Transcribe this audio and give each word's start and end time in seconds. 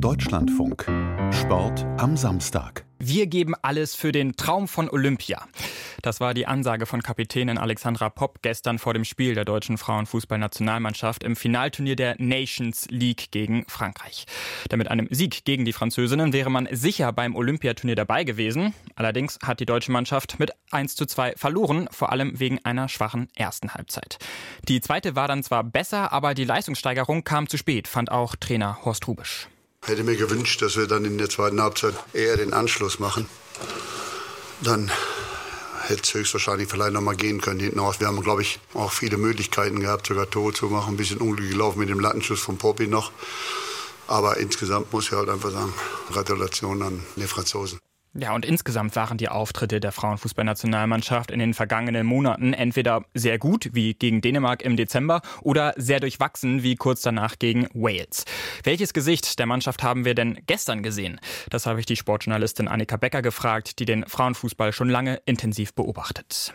Deutschlandfunk. 0.00 0.86
Sport 1.32 1.84
am 1.96 2.16
Samstag. 2.16 2.84
Wir 3.00 3.26
geben 3.26 3.54
alles 3.62 3.96
für 3.96 4.12
den 4.12 4.36
Traum 4.36 4.68
von 4.68 4.88
Olympia. 4.88 5.44
Das 6.02 6.20
war 6.20 6.34
die 6.34 6.46
Ansage 6.46 6.86
von 6.86 7.02
Kapitänin 7.02 7.58
Alexandra 7.58 8.08
Popp 8.08 8.40
gestern 8.40 8.78
vor 8.78 8.94
dem 8.94 9.04
Spiel 9.04 9.34
der 9.34 9.44
deutschen 9.44 9.76
Frauenfußballnationalmannschaft 9.76 11.24
im 11.24 11.34
Finalturnier 11.34 11.96
der 11.96 12.14
Nations 12.18 12.86
League 12.90 13.32
gegen 13.32 13.64
Frankreich. 13.66 14.26
Denn 14.70 14.78
mit 14.78 14.88
einem 14.88 15.08
Sieg 15.10 15.44
gegen 15.44 15.64
die 15.64 15.72
Französinnen 15.72 16.32
wäre 16.32 16.50
man 16.50 16.68
sicher 16.70 17.12
beim 17.12 17.34
Olympiaturnier 17.34 17.96
dabei 17.96 18.22
gewesen. 18.22 18.74
Allerdings 18.94 19.40
hat 19.42 19.58
die 19.58 19.66
deutsche 19.66 19.90
Mannschaft 19.90 20.38
mit 20.38 20.52
1 20.70 20.94
zu 20.94 21.06
2 21.06 21.32
verloren, 21.36 21.88
vor 21.90 22.12
allem 22.12 22.38
wegen 22.38 22.64
einer 22.64 22.88
schwachen 22.88 23.28
ersten 23.34 23.74
Halbzeit. 23.74 24.18
Die 24.68 24.80
zweite 24.80 25.16
war 25.16 25.26
dann 25.26 25.42
zwar 25.42 25.64
besser, 25.64 26.12
aber 26.12 26.34
die 26.34 26.44
Leistungssteigerung 26.44 27.24
kam 27.24 27.48
zu 27.48 27.56
spät, 27.56 27.88
fand 27.88 28.12
auch 28.12 28.36
Trainer 28.36 28.84
Horst 28.84 29.08
Rubisch. 29.08 29.48
Hätte 29.84 30.04
mir 30.04 30.16
gewünscht, 30.16 30.60
dass 30.62 30.76
wir 30.76 30.86
dann 30.86 31.04
in 31.04 31.18
der 31.18 31.30
zweiten 31.30 31.60
Halbzeit 31.62 31.94
eher 32.12 32.36
den 32.36 32.52
Anschluss 32.52 32.98
machen. 32.98 33.28
Dann 34.60 34.90
hätte 35.88 36.02
es 36.02 36.14
höchstwahrscheinlich 36.14 36.68
vielleicht 36.68 36.92
noch 36.92 37.00
mal 37.00 37.16
gehen 37.16 37.40
können 37.40 37.60
hinten 37.60 37.78
raus. 37.78 38.00
Wir 38.00 38.08
haben, 38.08 38.22
glaube 38.22 38.42
ich, 38.42 38.60
auch 38.74 38.92
viele 38.92 39.16
Möglichkeiten 39.16 39.80
gehabt, 39.80 40.06
sogar 40.06 40.28
Tore 40.28 40.52
zu 40.52 40.66
machen. 40.66 40.94
Ein 40.94 40.96
bisschen 40.96 41.18
unglücklich 41.18 41.52
gelaufen 41.52 41.78
mit 41.78 41.88
dem 41.88 42.00
Lattenschuss 42.00 42.40
von 42.40 42.58
Poppy 42.58 42.86
noch. 42.86 43.12
Aber 44.06 44.36
insgesamt 44.38 44.92
muss 44.92 45.06
ich 45.06 45.12
halt 45.12 45.28
einfach 45.28 45.50
sagen, 45.50 45.72
Gratulation 46.10 46.82
an 46.82 47.02
die 47.16 47.26
Franzosen. 47.26 47.78
Ja, 48.14 48.34
und 48.34 48.44
insgesamt 48.44 48.96
waren 48.96 49.18
die 49.18 49.28
Auftritte 49.28 49.80
der 49.80 49.92
Frauenfußballnationalmannschaft 49.92 51.30
in 51.30 51.38
den 51.38 51.54
vergangenen 51.54 52.06
Monaten 52.06 52.52
entweder 52.52 53.04
sehr 53.14 53.38
gut, 53.38 53.70
wie 53.72 53.94
gegen 53.94 54.20
Dänemark 54.20 54.62
im 54.62 54.76
Dezember, 54.76 55.20
oder 55.42 55.74
sehr 55.76 56.00
durchwachsen, 56.00 56.62
wie 56.62 56.76
kurz 56.76 57.02
danach 57.02 57.38
gegen 57.38 57.68
Wales. 57.74 58.24
Welches 58.64 58.92
Gesicht 58.92 59.38
der 59.38 59.46
Mannschaft 59.46 59.82
haben 59.82 60.04
wir 60.04 60.14
denn 60.14 60.40
gestern 60.46 60.82
gesehen? 60.82 61.20
Das 61.50 61.66
habe 61.66 61.80
ich 61.80 61.86
die 61.86 61.96
Sportjournalistin 61.96 62.66
Annika 62.66 62.96
Becker 62.96 63.22
gefragt, 63.22 63.78
die 63.78 63.84
den 63.84 64.04
Frauenfußball 64.06 64.72
schon 64.72 64.88
lange 64.88 65.20
intensiv 65.26 65.74
beobachtet. 65.74 66.54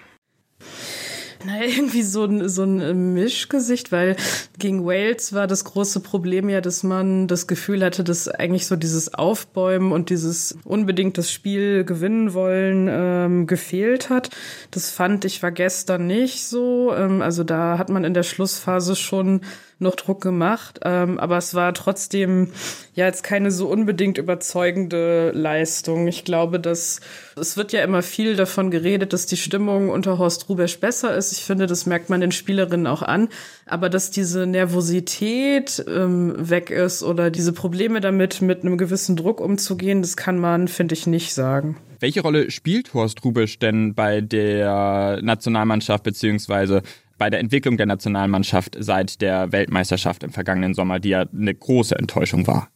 Naja, 1.46 1.66
irgendwie 1.66 2.04
so 2.04 2.24
ein, 2.24 2.48
so 2.48 2.64
ein 2.64 3.14
Mischgesicht, 3.14 3.92
weil 3.92 4.16
gegen 4.60 4.86
Wales 4.86 5.34
war 5.34 5.46
das 5.46 5.66
große 5.66 6.00
Problem 6.00 6.48
ja, 6.48 6.62
dass 6.62 6.84
man 6.84 7.28
das 7.28 7.48
Gefühl 7.48 7.84
hatte, 7.84 8.04
dass 8.04 8.28
eigentlich 8.28 8.66
so 8.66 8.76
dieses 8.76 9.14
Aufbäumen 9.14 9.92
und 9.92 10.10
dieses 10.10 10.58
unbedingt 10.64 11.18
das 11.18 11.32
Spiel 11.32 11.84
gewinnen 11.84 12.34
wollen 12.34 12.88
ähm, 12.90 13.48
gefehlt 13.48 14.10
hat. 14.10 14.30
Das 14.72 14.90
fand 14.90 15.26
ich 15.26 15.44
war 15.44 15.52
gestern 15.52 16.08
nicht 16.08 16.46
so. 16.46 16.94
Ähm, 16.96 17.22
also 17.22 17.44
da 17.44 17.78
hat 17.78 17.90
man 17.90 18.06
in 18.06 18.14
der 18.14 18.24
Schlussphase 18.24 18.96
schon 18.96 19.42
noch 19.80 19.96
Druck 19.96 20.22
gemacht. 20.22 20.80
Ähm, 20.84 21.20
aber 21.20 21.38
es 21.38 21.54
war 21.54 21.74
trotzdem 21.74 22.50
ja 22.96 23.06
jetzt 23.06 23.24
keine 23.24 23.52
so 23.52 23.68
unbedingt 23.68 24.18
überzeugende 24.18 25.32
Leistung. 25.32 26.08
Ich 26.08 26.24
glaube, 26.24 26.60
dass 26.60 27.02
es 27.36 27.58
wird 27.58 27.74
ja 27.74 27.84
immer 27.84 28.02
viel 28.02 28.36
davon 28.36 28.72
geredet, 28.72 29.14
dass 29.14 29.26
die 29.26 29.38
Stimmung 29.38 29.90
unter 29.90 30.18
Horst 30.18 30.50
Rubesch 30.50 30.80
besser 30.80 31.16
ist. 31.16 31.32
Ich 31.32 31.44
finde, 31.44 31.68
das 31.68 31.86
merkt 31.86 32.10
man 32.10 32.22
den 32.22 32.32
Spielerinnen 32.32 32.88
auch 32.88 33.02
an. 33.02 33.30
Aber 33.66 33.90
dass 33.90 34.12
diese 34.12 34.46
Nervosität 34.46 35.84
ähm, 35.88 36.34
weg 36.38 36.70
ist 36.70 37.04
oder 37.04 37.32
diese 37.32 37.54
Probleme 37.54 38.02
damit, 38.02 38.42
mit 38.42 38.62
einem 38.62 38.78
gewissen 38.78 39.16
Druck 39.16 39.40
umzugehen, 39.42 40.02
das 40.02 40.18
kann 40.18 40.38
man, 40.38 40.68
finde 40.68 40.94
ich, 40.94 41.08
nicht 41.08 41.34
sagen. 41.34 41.78
Welche 42.00 42.22
Rolle 42.22 42.52
spielt 42.52 42.94
Horst 42.94 43.24
Rubisch 43.24 43.60
denn 43.60 43.96
bei 43.96 44.20
der 44.20 45.20
Nationalmannschaft 45.22 46.04
beziehungsweise 46.04 46.82
bei 47.18 47.30
der 47.30 47.40
Entwicklung 47.40 47.78
der 47.78 47.86
Nationalmannschaft 47.86 48.76
seit 48.80 49.22
der 49.22 49.52
Weltmeisterschaft 49.52 50.24
im 50.24 50.32
vergangenen 50.32 50.74
Sommer, 50.74 51.00
die 51.00 51.10
ja 51.10 51.26
eine 51.32 51.54
große 51.54 51.96
Enttäuschung 51.96 52.48
war? 52.48 52.70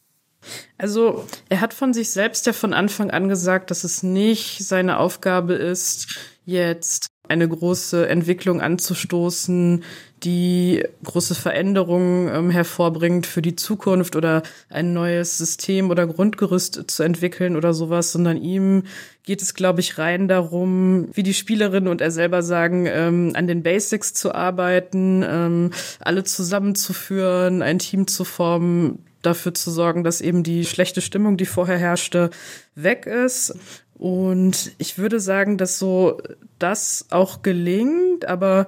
Also 0.78 1.26
er 1.50 1.62
hat 1.62 1.74
von 1.74 1.94
sich 1.94 2.10
selbst 2.10 2.46
ja 2.46 2.54
von 2.54 2.74
Anfang 2.74 3.12
an 3.12 3.28
gesagt, 3.28 3.72
dass 3.72 3.84
es 3.84 4.04
nicht 4.04 4.60
seine 4.66 5.00
Aufgabe 5.00 5.54
ist, 5.54 6.20
jetzt 6.46 7.08
eine 7.30 7.48
große 7.48 8.08
Entwicklung 8.08 8.62
anzustoßen, 8.62 9.84
die 10.24 10.84
große 11.04 11.36
Veränderungen 11.36 12.28
ähm, 12.34 12.50
hervorbringt 12.50 13.28
für 13.28 13.42
die 13.42 13.56
Zukunft 13.56 14.16
oder 14.16 14.42
ein 14.70 14.94
neues 14.94 15.38
System 15.38 15.92
oder 15.92 16.08
Grundgerüst 16.08 16.90
zu 16.90 17.04
entwickeln 17.04 17.56
oder 17.56 17.74
sowas, 17.74 18.12
sondern 18.12 18.38
ihm 18.38 18.84
geht 19.24 19.42
es, 19.42 19.54
glaube 19.54 19.82
ich, 19.82 19.98
rein 19.98 20.28
darum, 20.28 21.10
wie 21.14 21.24
die 21.24 21.34
Spielerin 21.34 21.88
und 21.88 22.02
er 22.02 22.12
selber 22.12 22.42
sagen, 22.42 22.88
ähm, 22.88 23.32
an 23.36 23.46
den 23.46 23.62
Basics 23.62 24.14
zu 24.14 24.34
arbeiten, 24.34 25.24
ähm, 25.28 25.72
alle 26.00 26.24
zusammenzuführen, 26.24 27.62
ein 27.62 27.78
Team 27.78 28.08
zu 28.08 28.24
formen, 28.24 29.00
dafür 29.22 29.54
zu 29.54 29.72
sorgen, 29.72 30.04
dass 30.04 30.22
eben 30.22 30.44
die 30.44 30.66
schlechte 30.66 31.02
Stimmung, 31.02 31.38
die 31.38 31.46
vorher 31.46 31.78
herrschte, 31.78 32.30
weg 32.76 33.06
ist. 33.06 33.56
Und 33.98 34.72
ich 34.78 34.98
würde 34.98 35.20
sagen, 35.20 35.58
dass 35.58 35.80
so 35.80 36.22
das 36.60 37.08
auch 37.10 37.42
gelingt, 37.42 38.26
aber 38.26 38.68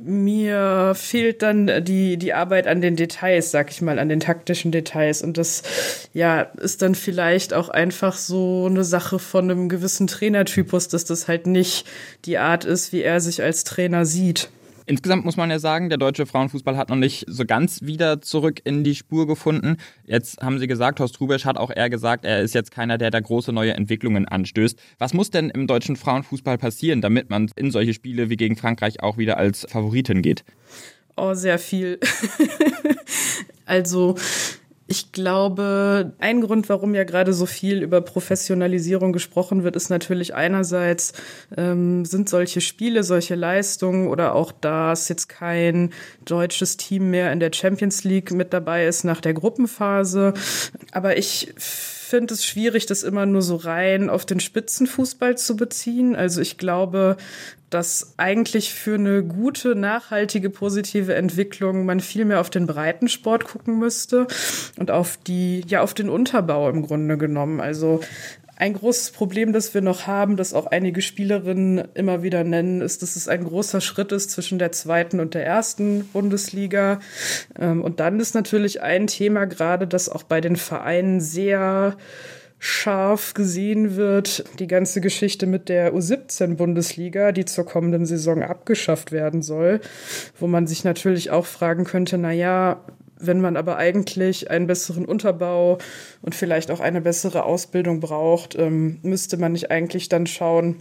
mir 0.00 0.94
fehlt 0.94 1.42
dann 1.42 1.84
die, 1.84 2.16
die 2.16 2.32
Arbeit 2.32 2.66
an 2.66 2.80
den 2.80 2.96
Details, 2.96 3.50
sag 3.50 3.70
ich 3.70 3.82
mal, 3.82 3.98
an 3.98 4.08
den 4.08 4.20
taktischen 4.20 4.70
Details. 4.70 5.22
Und 5.22 5.38
das, 5.38 5.62
ja, 6.12 6.42
ist 6.42 6.82
dann 6.82 6.94
vielleicht 6.94 7.52
auch 7.52 7.68
einfach 7.68 8.16
so 8.16 8.66
eine 8.66 8.84
Sache 8.84 9.18
von 9.18 9.50
einem 9.50 9.68
gewissen 9.68 10.06
Trainertypus, 10.06 10.88
dass 10.88 11.04
das 11.04 11.28
halt 11.28 11.46
nicht 11.46 11.86
die 12.24 12.38
Art 12.38 12.64
ist, 12.64 12.92
wie 12.92 13.02
er 13.02 13.20
sich 13.20 13.42
als 13.42 13.64
Trainer 13.64 14.06
sieht. 14.06 14.50
Insgesamt 14.88 15.26
muss 15.26 15.36
man 15.36 15.50
ja 15.50 15.58
sagen, 15.58 15.90
der 15.90 15.98
deutsche 15.98 16.24
Frauenfußball 16.24 16.78
hat 16.78 16.88
noch 16.88 16.96
nicht 16.96 17.26
so 17.28 17.44
ganz 17.44 17.82
wieder 17.82 18.22
zurück 18.22 18.62
in 18.64 18.84
die 18.84 18.94
Spur 18.94 19.26
gefunden. 19.26 19.76
Jetzt 20.06 20.40
haben 20.40 20.58
Sie 20.58 20.66
gesagt, 20.66 20.98
Horst 20.98 21.20
Rubesch 21.20 21.44
hat 21.44 21.58
auch 21.58 21.70
eher 21.70 21.90
gesagt, 21.90 22.24
er 22.24 22.40
ist 22.40 22.54
jetzt 22.54 22.70
keiner, 22.70 22.96
der 22.96 23.10
da 23.10 23.20
große 23.20 23.52
neue 23.52 23.74
Entwicklungen 23.74 24.26
anstößt. 24.26 24.78
Was 24.98 25.12
muss 25.12 25.28
denn 25.28 25.50
im 25.50 25.66
deutschen 25.66 25.96
Frauenfußball 25.96 26.56
passieren, 26.56 27.02
damit 27.02 27.28
man 27.28 27.50
in 27.56 27.70
solche 27.70 27.92
Spiele 27.92 28.30
wie 28.30 28.36
gegen 28.36 28.56
Frankreich 28.56 29.02
auch 29.02 29.18
wieder 29.18 29.36
als 29.36 29.66
Favoritin 29.68 30.22
geht? 30.22 30.42
Oh, 31.18 31.34
sehr 31.34 31.58
viel. 31.58 32.00
also 33.66 34.16
ich 34.90 35.12
glaube, 35.12 36.14
ein 36.18 36.40
Grund, 36.40 36.70
warum 36.70 36.94
ja 36.94 37.04
gerade 37.04 37.34
so 37.34 37.44
viel 37.44 37.82
über 37.82 38.00
Professionalisierung 38.00 39.12
gesprochen 39.12 39.62
wird, 39.62 39.76
ist 39.76 39.90
natürlich 39.90 40.34
einerseits, 40.34 41.12
ähm, 41.58 42.06
sind 42.06 42.30
solche 42.30 42.62
Spiele, 42.62 43.04
solche 43.04 43.34
Leistungen 43.34 44.08
oder 44.08 44.34
auch, 44.34 44.50
dass 44.50 45.10
jetzt 45.10 45.28
kein 45.28 45.90
deutsches 46.24 46.78
Team 46.78 47.10
mehr 47.10 47.30
in 47.32 47.38
der 47.38 47.52
Champions 47.52 48.02
League 48.04 48.32
mit 48.32 48.54
dabei 48.54 48.86
ist 48.86 49.04
nach 49.04 49.20
der 49.20 49.34
Gruppenphase. 49.34 50.32
Aber 50.92 51.18
ich 51.18 51.52
finde 51.58 52.32
es 52.32 52.46
schwierig, 52.46 52.86
das 52.86 53.02
immer 53.02 53.26
nur 53.26 53.42
so 53.42 53.56
rein 53.56 54.08
auf 54.08 54.24
den 54.24 54.40
Spitzenfußball 54.40 55.36
zu 55.36 55.56
beziehen. 55.56 56.16
Also 56.16 56.40
ich 56.40 56.56
glaube, 56.56 57.18
dass 57.70 58.14
eigentlich 58.16 58.72
für 58.72 58.94
eine 58.94 59.22
gute, 59.22 59.74
nachhaltige, 59.74 60.50
positive 60.50 61.14
Entwicklung 61.14 61.84
man 61.84 62.00
viel 62.00 62.24
mehr 62.24 62.40
auf 62.40 62.50
den 62.50 62.66
Breitensport 62.66 63.44
gucken 63.44 63.78
müsste 63.78 64.26
und 64.78 64.90
auf 64.90 65.18
die, 65.26 65.62
ja, 65.66 65.82
auf 65.82 65.94
den 65.94 66.08
Unterbau 66.08 66.68
im 66.70 66.82
Grunde 66.82 67.18
genommen. 67.18 67.60
Also 67.60 68.00
ein 68.60 68.72
großes 68.72 69.12
Problem, 69.12 69.52
das 69.52 69.72
wir 69.72 69.82
noch 69.82 70.08
haben, 70.08 70.36
das 70.36 70.52
auch 70.52 70.66
einige 70.66 71.00
Spielerinnen 71.00 71.86
immer 71.94 72.24
wieder 72.24 72.42
nennen, 72.42 72.80
ist, 72.80 73.02
dass 73.02 73.14
es 73.14 73.28
ein 73.28 73.44
großer 73.44 73.80
Schritt 73.80 74.10
ist 74.10 74.32
zwischen 74.32 74.58
der 74.58 74.72
zweiten 74.72 75.20
und 75.20 75.34
der 75.34 75.46
ersten 75.46 76.04
Bundesliga. 76.06 76.98
Ähm, 77.56 77.84
und 77.84 78.00
dann 78.00 78.18
ist 78.18 78.34
natürlich 78.34 78.82
ein 78.82 79.06
Thema 79.06 79.44
gerade, 79.44 79.86
das 79.86 80.08
auch 80.08 80.24
bei 80.24 80.40
den 80.40 80.56
Vereinen 80.56 81.20
sehr 81.20 81.96
scharf 82.58 83.34
gesehen 83.34 83.96
wird, 83.96 84.44
die 84.58 84.66
ganze 84.66 85.00
Geschichte 85.00 85.46
mit 85.46 85.68
der 85.68 85.94
U17-Bundesliga, 85.94 87.32
die 87.32 87.44
zur 87.44 87.64
kommenden 87.64 88.04
Saison 88.04 88.42
abgeschafft 88.42 89.12
werden 89.12 89.42
soll, 89.42 89.80
wo 90.38 90.46
man 90.46 90.66
sich 90.66 90.84
natürlich 90.84 91.30
auch 91.30 91.46
fragen 91.46 91.84
könnte, 91.84 92.18
na 92.18 92.32
ja, 92.32 92.80
wenn 93.20 93.40
man 93.40 93.56
aber 93.56 93.76
eigentlich 93.76 94.50
einen 94.50 94.66
besseren 94.66 95.04
Unterbau 95.04 95.78
und 96.22 96.34
vielleicht 96.34 96.70
auch 96.70 96.80
eine 96.80 97.00
bessere 97.00 97.44
Ausbildung 97.44 98.00
braucht, 98.00 98.56
ähm, 98.56 98.98
müsste 99.02 99.36
man 99.36 99.52
nicht 99.52 99.70
eigentlich 99.70 100.08
dann 100.08 100.26
schauen, 100.26 100.76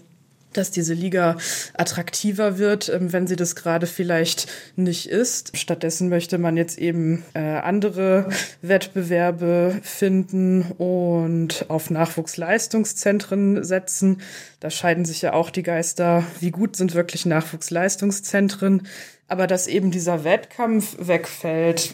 dass 0.54 0.72
diese 0.72 0.94
Liga 0.94 1.38
attraktiver 1.74 2.58
wird, 2.58 2.90
ähm, 2.90 3.14
wenn 3.14 3.28
sie 3.28 3.36
das 3.36 3.56
gerade 3.56 3.88
vielleicht 3.88 4.48
nicht 4.76 5.08
ist. 5.08 5.58
Stattdessen 5.58 6.10
möchte 6.10 6.38
man 6.38 6.58
jetzt 6.58 6.78
eben 6.78 7.24
äh, 7.34 7.40
andere 7.40 8.30
Wettbewerbe 8.62 9.80
finden 9.84 10.64
und 10.78 11.66
auf 11.70 11.90
Nachwuchsleistungszentren 11.90 13.64
setzen. 13.64 14.22
Da 14.60 14.70
scheiden 14.70 15.06
sich 15.06 15.22
ja 15.22 15.34
auch 15.34 15.50
die 15.50 15.64
Geister. 15.64 16.24
Wie 16.40 16.52
gut 16.52 16.76
sind 16.76 16.96
wirklich 16.96 17.26
Nachwuchsleistungszentren? 17.26 18.88
Aber 19.28 19.46
dass 19.48 19.68
eben 19.68 19.92
dieser 19.92 20.24
Wettkampf 20.24 20.96
wegfällt, 21.00 21.94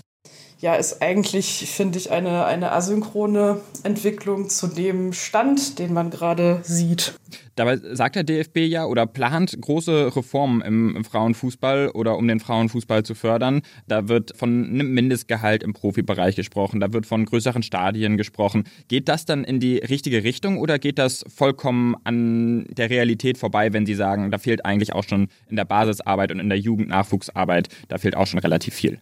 ja, 0.63 0.75
ist 0.75 1.01
eigentlich, 1.01 1.69
finde 1.69 2.00
ich, 2.00 2.10
eine, 2.10 2.45
eine 2.45 2.71
asynchrone 2.71 3.60
Entwicklung 3.83 4.48
zu 4.48 4.68
dem 4.68 5.12
Stand, 5.12 5.77
den 5.77 5.92
man 5.92 6.10
gerade 6.10 6.62
sieht. 6.63 7.15
Dabei 7.56 7.75
sagt 7.75 8.15
der 8.15 8.24
DFB 8.24 8.60
ja 8.60 8.86
oder 8.86 9.06
plant 9.06 9.57
große 9.60 10.15
Reformen 10.15 10.62
im, 10.62 11.04
Frauenfußball 11.04 11.89
oder 11.89 12.18
um 12.18 12.30
den 12.30 12.39
Frauenfußball 12.39 13.04
zu 13.04 13.13
fördern. 13.13 13.62
Da 13.89 14.07
wird 14.07 14.38
von 14.38 14.69
einem 14.69 14.94
Mindestgehalt 14.94 15.63
im 15.63 15.74
Profibereich 15.74 16.38
gesprochen, 16.38 16.80
da 16.80 16.94
wird 16.94 17.06
von 17.06 17.25
größeren 17.25 17.62
Stadien 17.62 18.15
gesprochen. 18.15 18.63
Geht 18.88 19.10
das 19.10 19.25
dann 19.25 19.44
in 19.44 19.60
die 19.60 19.80
richtige 19.80 20.24
Richtung 20.24 20.60
oder 20.60 20.80
geht 20.80 20.98
das 20.98 21.25
vollkommen 21.27 21.98
an 22.06 22.68
der 22.69 22.89
Realität 22.89 23.38
vorbei, 23.38 23.74
wenn 23.74 23.86
Sie 23.86 23.95
sagen, 23.95 24.31
da 24.31 24.38
fehlt 24.38 24.63
eigentlich 24.63 24.94
auch 24.94 25.04
schon 25.04 25.27
in 25.50 25.57
der 25.57 25.65
Basisarbeit 25.65 26.31
und 26.31 26.39
in 26.39 26.48
der 26.48 26.57
Jugendnachwuchsarbeit, 26.57 27.68
da 27.89 27.98
fehlt 27.98 28.15
auch 28.15 28.27
schon 28.27 28.39
relativ 28.39 28.74
viel? 28.74 29.01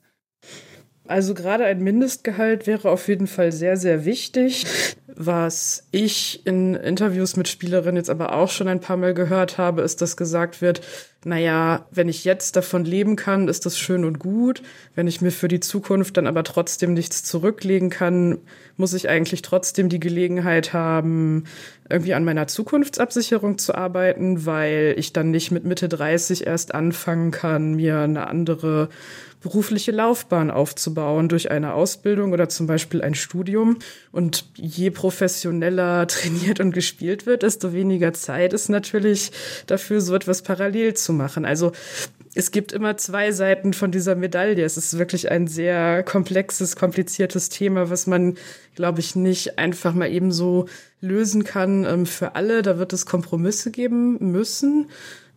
Also 1.11 1.33
gerade 1.33 1.65
ein 1.65 1.81
Mindestgehalt 1.81 2.67
wäre 2.67 2.89
auf 2.89 3.09
jeden 3.09 3.27
Fall 3.27 3.51
sehr, 3.51 3.75
sehr 3.75 4.05
wichtig. 4.05 4.65
Was 5.13 5.85
ich 5.91 6.45
in 6.45 6.73
Interviews 6.73 7.35
mit 7.35 7.49
Spielerinnen 7.49 7.97
jetzt 7.97 8.09
aber 8.09 8.33
auch 8.33 8.49
schon 8.49 8.69
ein 8.69 8.79
paar 8.79 8.95
Mal 8.95 9.13
gehört 9.13 9.57
habe, 9.57 9.81
ist, 9.81 10.01
dass 10.01 10.15
gesagt 10.15 10.61
wird, 10.61 10.79
naja, 11.25 11.85
wenn 11.91 12.07
ich 12.07 12.23
jetzt 12.23 12.55
davon 12.55 12.85
leben 12.85 13.17
kann, 13.17 13.49
ist 13.49 13.65
das 13.65 13.77
schön 13.77 14.05
und 14.05 14.19
gut. 14.19 14.63
Wenn 14.95 15.05
ich 15.05 15.19
mir 15.19 15.31
für 15.31 15.49
die 15.49 15.59
Zukunft 15.59 16.15
dann 16.15 16.27
aber 16.27 16.45
trotzdem 16.45 16.93
nichts 16.93 17.23
zurücklegen 17.23 17.89
kann, 17.89 18.37
muss 18.77 18.93
ich 18.93 19.09
eigentlich 19.09 19.41
trotzdem 19.41 19.89
die 19.89 19.99
Gelegenheit 19.99 20.71
haben, 20.71 21.43
irgendwie 21.89 22.13
an 22.13 22.23
meiner 22.23 22.47
Zukunftsabsicherung 22.47 23.57
zu 23.57 23.75
arbeiten, 23.75 24.45
weil 24.45 24.95
ich 24.97 25.11
dann 25.11 25.29
nicht 25.29 25.51
mit 25.51 25.65
Mitte 25.65 25.89
30 25.89 26.47
erst 26.47 26.73
anfangen 26.73 27.31
kann, 27.31 27.75
mir 27.75 27.99
eine 27.99 28.27
andere 28.27 28.87
berufliche 29.41 29.91
Laufbahn 29.91 30.51
aufzubauen 30.51 31.27
durch 31.27 31.49
eine 31.51 31.73
Ausbildung 31.73 32.31
oder 32.31 32.47
zum 32.47 32.67
Beispiel 32.67 33.01
ein 33.01 33.15
Studium. 33.15 33.77
Und 34.11 34.45
je 34.55 34.91
professioneller 34.91 36.07
trainiert 36.07 36.59
und 36.59 36.71
gespielt 36.71 37.25
wird, 37.25 37.43
desto 37.43 37.73
weniger 37.73 38.13
Zeit 38.13 38.53
ist 38.53 38.69
natürlich 38.69 39.31
dafür, 39.67 39.99
so 39.99 40.15
etwas 40.15 40.43
parallel 40.43 40.93
zu 40.93 41.11
machen. 41.11 41.45
Also 41.45 41.71
es 42.33 42.51
gibt 42.51 42.71
immer 42.71 42.95
zwei 42.97 43.31
Seiten 43.31 43.73
von 43.73 43.91
dieser 43.91 44.15
Medaille. 44.15 44.63
Es 44.63 44.77
ist 44.77 44.97
wirklich 44.97 45.29
ein 45.31 45.47
sehr 45.47 46.03
komplexes, 46.03 46.75
kompliziertes 46.75 47.49
Thema, 47.49 47.89
was 47.89 48.07
man, 48.07 48.37
glaube 48.75 49.01
ich, 49.01 49.15
nicht 49.15 49.57
einfach 49.57 49.93
mal 49.93 50.09
eben 50.09 50.31
so 50.31 50.67
lösen 51.01 51.43
kann 51.43 51.83
ähm, 51.83 52.05
für 52.05 52.35
alle. 52.35 52.61
Da 52.61 52.77
wird 52.77 52.93
es 52.93 53.05
Kompromisse 53.05 53.71
geben 53.71 54.31
müssen. 54.31 54.89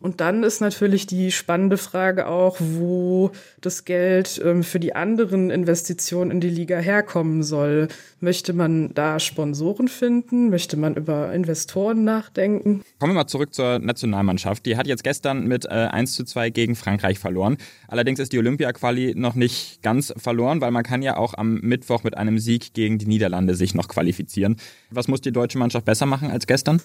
Und 0.04 0.20
dann 0.20 0.42
ist 0.42 0.60
natürlich 0.60 1.06
die 1.06 1.32
spannende 1.32 1.78
Frage 1.78 2.26
auch, 2.26 2.58
wo 2.60 3.30
das 3.62 3.86
Geld 3.86 4.38
ähm, 4.44 4.62
für 4.62 4.78
die 4.78 4.94
anderen 4.94 5.48
Investitionen 5.48 6.30
in 6.30 6.40
die 6.42 6.50
Liga 6.50 6.76
herkommen 6.76 7.42
soll. 7.42 7.88
Möchte 8.20 8.52
man 8.52 8.92
da 8.92 9.18
Sponsoren 9.18 9.88
finden? 9.88 10.50
Möchte 10.50 10.76
man 10.76 10.94
über 10.94 11.32
Investoren 11.32 12.04
nachdenken? 12.04 12.82
Kommen 12.98 13.12
wir 13.12 13.20
mal 13.22 13.26
zurück 13.28 13.54
zur 13.54 13.78
Nationalmannschaft. 13.78 14.66
Die 14.66 14.76
hat 14.76 14.86
jetzt 14.86 15.04
gestern 15.04 15.46
mit 15.46 15.64
äh, 15.64 15.68
1 15.70 16.12
zu 16.12 16.24
2 16.24 16.50
gegen 16.50 16.76
Frankreich 16.76 17.18
verloren. 17.18 17.56
Allerdings 17.88 18.20
ist 18.20 18.34
die 18.34 18.38
Olympia-Quali 18.38 19.14
noch 19.16 19.34
nicht 19.34 19.80
ganz 19.80 20.12
verloren, 20.18 20.60
weil 20.60 20.70
man 20.70 20.82
kann 20.82 21.00
ja 21.00 21.16
auch 21.16 21.32
am 21.32 21.60
Mittwoch 21.62 22.04
mit 22.04 22.14
einem 22.14 22.38
Sieg 22.38 22.74
gegen 22.74 22.98
die 22.98 23.06
Niederlande 23.06 23.54
sich 23.54 23.74
noch 23.74 23.88
qualifizieren. 23.88 24.56
Was 24.90 25.08
muss 25.08 25.22
die 25.22 25.32
deutsche 25.32 25.56
Mannschaft 25.56 25.86
besser 25.86 26.04
machen 26.04 26.30
als 26.30 26.46
gestern? 26.46 26.82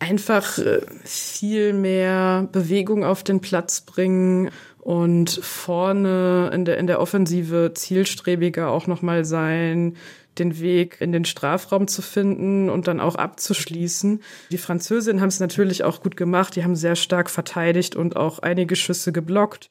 Einfach 0.00 0.58
äh, 0.58 0.80
viel 1.04 1.72
mehr 1.72 2.48
Bewegung 2.50 3.04
auf 3.04 3.22
den 3.22 3.40
Platz 3.40 3.82
bringen 3.82 4.50
und 4.78 5.30
vorne 5.30 6.50
in 6.52 6.64
der, 6.64 6.78
in 6.78 6.86
der 6.86 7.00
Offensive 7.00 7.72
zielstrebiger 7.74 8.70
auch 8.70 8.86
nochmal 8.86 9.24
sein, 9.24 9.96
den 10.38 10.58
Weg 10.58 10.96
in 11.00 11.12
den 11.12 11.24
Strafraum 11.24 11.86
zu 11.86 12.02
finden 12.02 12.70
und 12.70 12.88
dann 12.88 12.98
auch 12.98 13.16
abzuschließen. 13.16 14.22
Die 14.50 14.58
Französinnen 14.58 15.20
haben 15.20 15.28
es 15.28 15.40
natürlich 15.40 15.84
auch 15.84 16.00
gut 16.02 16.16
gemacht. 16.16 16.56
Die 16.56 16.64
haben 16.64 16.76
sehr 16.76 16.96
stark 16.96 17.28
verteidigt 17.28 17.94
und 17.94 18.16
auch 18.16 18.38
einige 18.38 18.76
Schüsse 18.76 19.12
geblockt 19.12 19.70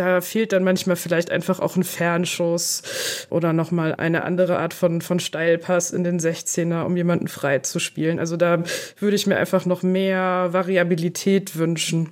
da 0.00 0.22
fehlt 0.22 0.52
dann 0.52 0.64
manchmal 0.64 0.96
vielleicht 0.96 1.30
einfach 1.30 1.60
auch 1.60 1.76
ein 1.76 1.84
Fernschuss 1.84 3.26
oder 3.28 3.52
nochmal 3.52 3.94
eine 3.94 4.24
andere 4.24 4.58
Art 4.58 4.72
von, 4.72 5.02
von 5.02 5.20
Steilpass 5.20 5.90
in 5.90 6.04
den 6.04 6.18
16er, 6.18 6.84
um 6.84 6.96
jemanden 6.96 7.28
frei 7.28 7.58
zu 7.58 7.78
spielen. 7.78 8.18
Also 8.18 8.38
da 8.38 8.64
würde 8.98 9.16
ich 9.16 9.26
mir 9.26 9.36
einfach 9.36 9.66
noch 9.66 9.82
mehr 9.82 10.48
Variabilität 10.52 11.58
wünschen. 11.58 12.08